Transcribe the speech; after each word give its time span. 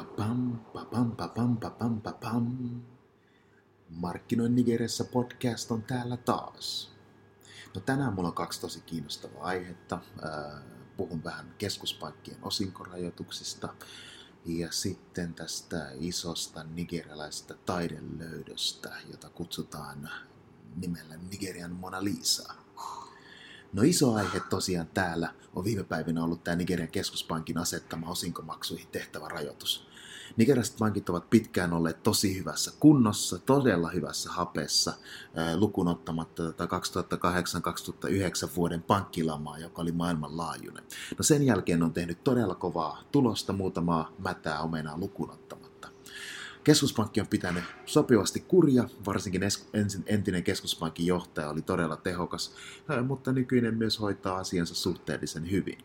Papam, 0.00 0.58
papam, 0.72 1.16
papam, 1.16 1.56
papam, 1.56 2.00
papam. 2.00 2.80
Markkinoin 3.90 4.54
Nigeriassa 4.54 5.04
podcast 5.04 5.70
on 5.70 5.82
täällä 5.82 6.16
taas. 6.16 6.92
No 7.74 7.80
tänään 7.80 8.14
mulla 8.14 8.28
on 8.28 8.34
kaksi 8.34 8.60
tosi 8.60 8.80
kiinnostavaa 8.80 9.44
aihetta. 9.44 10.00
Puhun 10.96 11.24
vähän 11.24 11.54
keskuspankkien 11.58 12.36
osinkorajoituksista 12.42 13.74
ja 14.44 14.72
sitten 14.72 15.34
tästä 15.34 15.90
isosta 15.98 16.64
nigerialaisesta 16.64 17.54
taidelöydöstä, 17.54 18.92
jota 19.10 19.30
kutsutaan 19.30 20.10
nimellä 20.76 21.16
Nigerian 21.16 21.72
Mona 21.72 22.04
Lisa. 22.04 22.54
No 23.72 23.82
iso 23.82 24.14
aihe 24.14 24.40
tosiaan 24.40 24.86
täällä 24.94 25.34
on 25.54 25.64
viime 25.64 25.84
päivinä 25.84 26.24
ollut 26.24 26.44
tämä 26.44 26.56
Nigerian 26.56 26.88
keskuspankin 26.88 27.58
asettama 27.58 28.10
osinkomaksuihin 28.10 28.88
tehtävä 28.92 29.28
rajoitus. 29.28 29.90
Nigerialaiset 30.36 30.76
pankit 30.78 31.08
ovat 31.08 31.30
pitkään 31.30 31.72
olleet 31.72 32.02
tosi 32.02 32.38
hyvässä 32.38 32.72
kunnossa, 32.80 33.38
todella 33.38 33.90
hyvässä 33.90 34.30
hapessa, 34.30 34.92
lukuun 35.54 35.88
ottamatta 35.88 36.52
tätä 36.52 36.64
2008-2009 38.46 38.50
vuoden 38.56 38.82
pankkilamaa, 38.82 39.58
joka 39.58 39.82
oli 39.82 39.92
maailmanlaajuinen. 39.92 40.84
No 41.18 41.22
sen 41.22 41.42
jälkeen 41.42 41.82
on 41.82 41.92
tehnyt 41.92 42.24
todella 42.24 42.54
kovaa 42.54 43.02
tulosta, 43.12 43.52
muutamaa 43.52 44.12
mätää 44.18 44.60
omenaa 44.60 44.98
lukuun 44.98 45.30
ottamatta. 45.30 45.88
Keskuspankki 46.64 47.20
on 47.20 47.26
pitänyt 47.26 47.64
sopivasti 47.86 48.40
kurja, 48.40 48.84
varsinkin 49.06 49.42
entinen 50.06 50.44
keskuspankin 50.44 51.06
johtaja 51.06 51.50
oli 51.50 51.62
todella 51.62 51.96
tehokas, 51.96 52.54
mutta 53.06 53.32
nykyinen 53.32 53.74
myös 53.74 54.00
hoitaa 54.00 54.38
asiansa 54.38 54.74
suhteellisen 54.74 55.50
hyvin. 55.50 55.78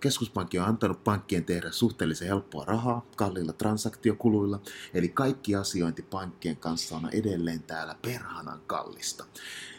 Keskuspankki 0.00 0.58
on 0.58 0.64
antanut 0.64 1.04
pankkien 1.04 1.44
tehdä 1.44 1.70
suhteellisen 1.70 2.28
helppoa 2.28 2.64
rahaa 2.64 3.06
kalliilla 3.16 3.52
transaktiokuluilla, 3.52 4.60
eli 4.94 5.08
kaikki 5.08 5.54
asiointi 5.54 6.02
pankkien 6.02 6.56
kanssa 6.56 6.96
on 6.96 7.08
edelleen 7.12 7.62
täällä 7.62 7.96
perhanan 8.02 8.60
kallista. 8.66 9.24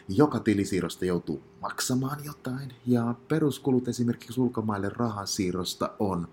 Joka 0.08 0.40
tilisiirrosta 0.40 1.04
joutuu 1.04 1.42
maksamaan 1.62 2.24
jotain, 2.24 2.72
ja 2.86 3.14
peruskulut 3.28 3.88
esimerkiksi 3.88 4.40
ulkomaille 4.40 4.88
rahansiirrosta 4.88 5.92
on 5.98 6.28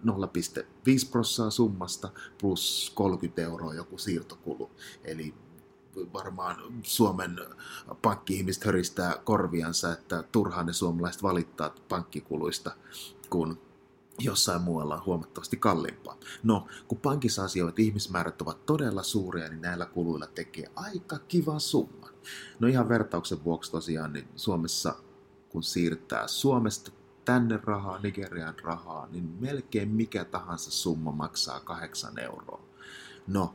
0,5 0.00 1.10
prossaa 1.10 1.50
summasta 1.50 2.10
plus 2.40 2.92
30 2.94 3.42
euroa 3.42 3.74
joku 3.74 3.98
siirtokulu. 3.98 4.70
Eli 5.04 5.34
varmaan 6.12 6.56
Suomen 6.82 7.38
pankki-ihmiset 8.02 8.64
höristää 8.64 9.16
korviansa, 9.24 9.92
että 9.92 10.24
turhaan 10.32 10.66
ne 10.66 10.72
suomalaiset 10.72 11.22
valittaa 11.22 11.74
pankkikuluista, 11.88 12.76
kun 13.30 13.58
jossain 14.18 14.62
muualla 14.62 14.94
on 14.94 15.06
huomattavasti 15.06 15.56
kalliimpaa. 15.56 16.16
No, 16.42 16.66
kun 16.88 16.98
pankissa 16.98 17.44
asioivat 17.44 17.78
ihmismäärät 17.78 18.42
ovat 18.42 18.66
todella 18.66 19.02
suuria, 19.02 19.48
niin 19.48 19.62
näillä 19.62 19.86
kuluilla 19.86 20.26
tekee 20.26 20.70
aika 20.76 21.18
kiva 21.18 21.58
summa. 21.58 22.08
No 22.60 22.68
ihan 22.68 22.88
vertauksen 22.88 23.44
vuoksi 23.44 23.70
tosiaan, 23.70 24.12
niin 24.12 24.28
Suomessa 24.36 24.94
kun 25.48 25.62
siirtää 25.62 26.28
Suomesta 26.28 26.92
tänne 27.24 27.60
rahaa, 27.64 27.98
Nigerian 27.98 28.54
rahaa, 28.62 29.08
niin 29.10 29.36
melkein 29.40 29.88
mikä 29.88 30.24
tahansa 30.24 30.70
summa 30.70 31.12
maksaa 31.12 31.60
8 31.60 32.18
euroa. 32.18 32.62
No, 33.26 33.54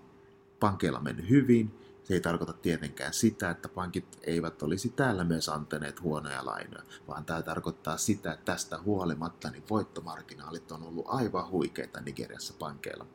pankeilla 0.59 0.99
mennyt 0.99 1.29
hyvin, 1.29 1.71
se 2.07 2.13
ei 2.13 2.21
tarkoita 2.21 2.53
tietenkään 2.53 3.13
sitä, 3.13 3.49
että 3.49 3.69
pankit 3.69 4.19
eivät 4.23 4.63
olisi 4.63 4.89
täällä 4.89 5.23
myös 5.23 5.49
antaneet 5.49 6.01
huonoja 6.01 6.45
lainoja, 6.45 6.83
vaan 7.07 7.25
tämä 7.25 7.41
tarkoittaa 7.41 7.97
sitä, 7.97 8.33
että 8.33 8.45
tästä 8.45 8.79
huolimatta 8.79 9.49
niin 9.49 9.63
voittomarginaalit 9.69 10.71
on 10.71 10.83
ollut 10.83 11.05
aivan 11.07 11.49
huikeita 11.49 12.01
Nigeriassa 12.01 12.53
pankeilla. 12.59 13.05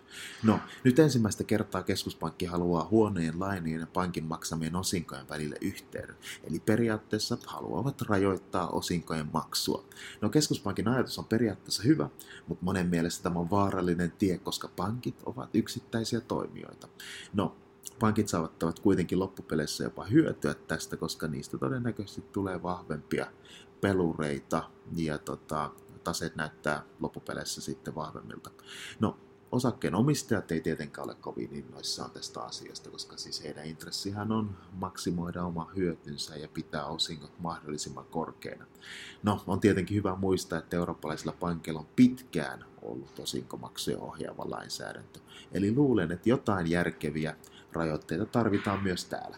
No, 0.42 0.60
nyt 0.84 0.98
ensimmäistä 0.98 1.44
kertaa 1.44 1.82
keskuspankki 1.82 2.46
haluaa 2.46 2.88
huoneen 2.90 3.40
lainojen 3.40 3.80
ja 3.80 3.86
pankin 3.86 4.24
maksamien 4.24 4.76
osinkojen 4.76 5.28
välille 5.28 5.56
yhteyden, 5.60 6.16
eli 6.44 6.60
periaatteessa 6.60 7.38
haluavat 7.47 8.02
rajoittaa 8.02 8.69
osinkojen 8.69 9.28
maksua. 9.32 9.84
No, 10.20 10.28
keskuspankin 10.28 10.88
ajatus 10.88 11.19
on 11.19 11.25
periaatteessa 11.25 11.82
hyvä, 11.82 12.08
mutta 12.48 12.64
monen 12.64 12.86
mielestä 12.86 13.22
tämä 13.22 13.41
on 13.41 13.50
vaarallinen 13.50 14.12
tie, 14.19 14.38
koska 14.38 14.69
pankit 14.76 15.22
ovat 15.26 15.50
yksittäisiä 15.54 16.20
toimijoita. 16.20 16.88
No, 17.32 17.56
pankit 17.98 18.28
saavat 18.28 18.81
kuitenkin 18.82 19.19
loppupeleissä 19.19 19.84
jopa 19.84 20.04
hyötyä 20.04 20.54
tästä, 20.54 20.97
koska 20.97 21.28
niistä 21.28 21.59
todennäköisesti 21.59 22.25
tulee 22.32 22.62
vahvempia 22.62 23.26
pelureita 23.81 24.70
ja 24.97 25.19
tota, 25.19 25.70
taseet 26.04 26.37
näyttää 26.37 26.82
loppupeleissä 27.00 27.60
sitten 27.60 27.94
vahvemmilta. 27.94 28.50
No, 29.00 29.19
osakkeen 29.53 29.94
omistajat 29.94 30.53
ei 30.53 30.60
tietenkään 30.60 31.04
ole 31.04 31.15
kovin 31.15 31.54
innoissaan 31.54 32.10
tästä 32.10 32.41
asiasta, 32.41 32.91
koska 32.91 33.16
siis 33.16 33.44
heidän 33.44 33.66
intressihän 33.66 34.32
on 34.32 34.56
maksimoida 34.72 35.44
oma 35.44 35.70
hyötynsä 35.76 36.37
ja 36.37 36.49
pitää 36.49 36.84
osingot 36.84 37.38
mahdollisimman 37.38 38.04
korkeina. 38.04 38.66
No, 39.22 39.43
on 39.47 39.60
tietenkin 39.60 39.97
hyvä 39.97 40.16
muistaa, 40.16 40.59
että 40.59 40.76
eurooppalaisilla 40.76 41.34
pankeilla 41.41 41.81
on 41.81 41.88
pitkään 41.97 42.64
ollut 42.82 43.19
osinkomaksuja 43.19 43.99
ohjaava 43.99 44.50
lainsäädäntö. 44.50 45.20
Eli 45.53 45.75
luulen, 45.75 46.12
että 46.12 46.28
jotain 46.28 46.70
järkeviä 46.70 47.37
rajoitteita 47.72 48.27
tarvitaan 48.27 48.83
myös 48.83 49.05
täällä. 49.05 49.37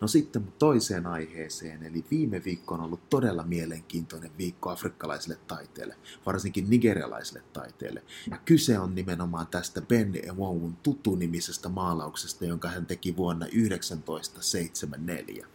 No 0.00 0.08
sitten 0.08 0.52
toiseen 0.58 1.06
aiheeseen, 1.06 1.82
eli 1.82 2.04
viime 2.10 2.44
viikko 2.44 2.74
on 2.74 2.80
ollut 2.80 3.10
todella 3.10 3.42
mielenkiintoinen 3.42 4.30
viikko 4.38 4.70
afrikkalaisille 4.70 5.38
taiteille, 5.46 5.96
varsinkin 6.26 6.70
nigerialaisille 6.70 7.42
taiteille. 7.52 8.02
Ja 8.30 8.38
kyse 8.44 8.78
on 8.78 8.94
nimenomaan 8.94 9.46
tästä 9.46 9.80
Ben 9.80 10.12
Ewowun 10.22 10.76
tutu-nimisestä 10.76 11.68
maalauksesta, 11.68 12.44
jonka 12.44 12.68
hän 12.68 12.86
teki 12.86 13.16
vuonna 13.16 13.46
1974. 13.46 15.46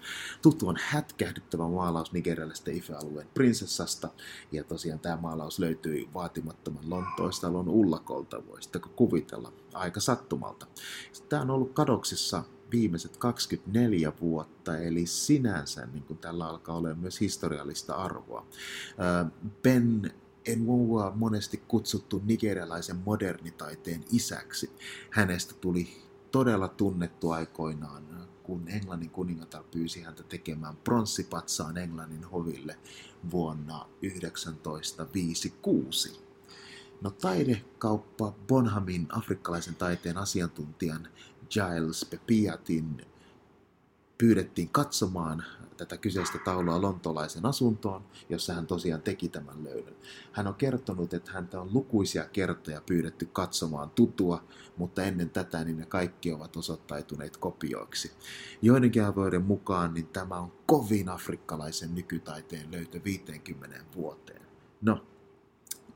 Tutu 0.42 0.68
on 0.68 0.78
hätkähdyttävä 0.82 1.68
maalaus 1.68 2.12
nigerialaisesta 2.12 2.72
Ife-alueen 2.72 3.28
prinsessasta, 3.34 4.10
ja 4.52 4.64
tosiaan 4.64 5.00
tämä 5.00 5.18
maalaus 5.18 5.60
löytyi 5.60 6.10
vaatimattoman 6.14 6.90
Lontoistalon 6.90 7.70
ullakolta, 7.70 8.48
voisitteko 8.48 8.90
kuvitella, 8.96 9.54
aika 9.74 10.00
sattumalta. 10.00 10.68
Tämä 11.30 11.42
on 11.42 11.50
ollut 11.50 11.74
kadoksissa 11.74 12.44
viimeiset 12.72 13.18
24 13.18 14.14
vuotta, 14.22 14.78
eli 14.78 15.06
sinänsä 15.06 15.86
niin 15.86 16.04
kuin 16.04 16.18
tällä 16.18 16.48
alkaa 16.48 16.78
olla 16.78 16.96
myös 16.96 17.22
historiallista 17.22 17.96
arvoa. 17.96 18.46
Ben 19.62 20.14
Enwoa 20.46 21.12
monesti 21.16 21.64
kutsuttu 21.68 22.22
nigerialaisen 22.26 22.98
modernitaiteen 23.06 24.04
isäksi. 24.12 24.72
Hänestä 25.10 25.54
tuli 25.54 26.02
todella 26.32 26.68
tunnettu 26.68 27.32
aikoinaan, 27.32 28.28
kun 28.44 28.68
Englannin 28.68 29.10
kuningatar 29.10 29.64
pyysi 29.64 30.02
häntä 30.02 30.24
tekemään 30.24 30.78
pronssipatsaan 30.78 31.78
Englannin 31.78 32.24
hoville 32.24 32.78
vuonna 33.32 33.88
1956. 34.02 36.22
No 37.02 37.12
taidekauppa 37.12 38.34
Bonhamin 38.48 39.08
afrikkalaisen 39.10 39.76
taiteen 39.76 40.18
asiantuntijan 40.18 41.08
Giles 41.52 42.06
Pepiatin 42.06 43.06
pyydettiin 44.18 44.70
katsomaan 44.70 45.44
tätä 45.78 45.98
kyseistä 45.98 46.40
taulua 46.46 46.82
lontolaisen 46.82 47.46
asuntoon, 47.46 48.04
jossa 48.30 48.54
hän 48.54 48.68
tosiaan 48.68 49.02
teki 49.02 49.30
tämän 49.30 49.64
löydön. 49.64 49.96
Hän 50.32 50.48
on 50.48 50.56
kertonut, 50.56 51.14
että 51.14 51.32
häntä 51.32 51.62
on 51.62 51.74
lukuisia 51.74 52.26
kertoja 52.26 52.82
pyydetty 52.82 53.26
katsomaan 53.26 53.90
tutua, 53.90 54.44
mutta 54.78 55.04
ennen 55.04 55.30
tätä 55.30 55.64
niin 55.64 55.78
ne 55.78 55.86
kaikki 55.86 56.32
ovat 56.34 56.58
osoittautuneet 56.58 57.38
kopioiksi. 57.38 58.12
Joidenkin 58.62 59.04
arvoiden 59.04 59.42
mukaan 59.42 59.94
niin 59.94 60.08
tämä 60.08 60.36
on 60.36 60.52
kovin 60.66 61.10
afrikkalaisen 61.10 61.96
nykytaiteen 61.96 62.72
löytö 62.72 63.04
50 63.04 63.78
vuoteen. 63.96 64.42
No, 64.82 65.06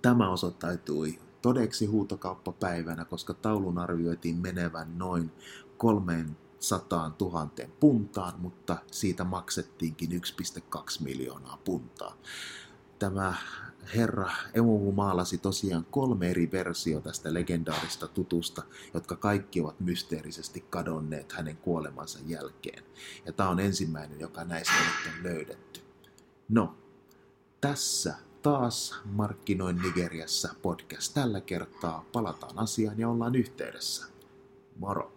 tämä 0.02 0.30
osoittautui 0.30 1.20
todeksi 1.46 1.86
huutokauppapäivänä, 1.86 3.06
koska 3.06 3.34
taulun 3.34 3.78
arvioitiin 3.78 4.38
menevän 4.38 4.98
noin 4.98 5.32
300 5.78 7.16
000 7.22 7.50
puntaan, 7.80 8.34
mutta 8.42 8.78
siitä 8.92 9.24
maksettiinkin 9.24 10.10
1,2 10.12 11.04
miljoonaa 11.04 11.58
puntaa. 11.66 12.18
Tämä 13.00 13.34
herra 13.96 14.32
Emuhu 14.54 14.92
maalasi 14.92 15.38
tosiaan 15.38 15.86
kolme 15.92 16.30
eri 16.30 16.52
versiota 16.52 17.10
tästä 17.10 17.34
legendaarista 17.34 18.08
tutusta, 18.08 18.64
jotka 18.94 19.16
kaikki 19.16 19.62
ovat 19.62 19.80
mysteerisesti 19.80 20.66
kadonneet 20.70 21.32
hänen 21.32 21.58
kuolemansa 21.58 22.20
jälkeen. 22.26 22.84
Ja 23.26 23.34
tämä 23.34 23.50
on 23.50 23.60
ensimmäinen, 23.60 24.20
joka 24.20 24.44
näistä 24.44 24.74
nyt 24.74 25.14
on 25.14 25.24
löydetty. 25.24 25.82
No, 26.50 26.76
tässä 27.62 28.16
taas 28.46 28.96
Markkinoin 29.06 29.82
Nigeriassa 29.82 30.56
podcast 30.62 31.14
tällä 31.14 31.42
kertaa. 31.42 32.06
Palataan 32.14 32.60
asiaan 32.60 33.00
ja 33.00 33.10
ollaan 33.10 33.36
yhteydessä. 33.36 34.06
Moro! 34.80 35.15